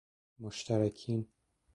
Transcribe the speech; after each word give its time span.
مشترکین 0.39 1.27